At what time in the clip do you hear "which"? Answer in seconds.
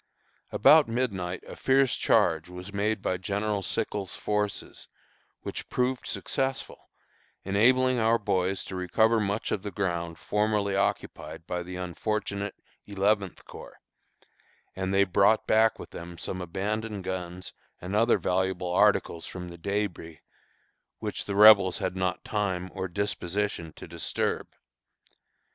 5.41-5.69, 20.97-21.25